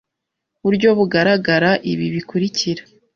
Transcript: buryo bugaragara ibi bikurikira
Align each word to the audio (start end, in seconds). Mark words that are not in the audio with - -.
buryo 0.63 0.89
bugaragara 0.97 1.71
ibi 1.91 2.05
bikurikira 2.13 2.83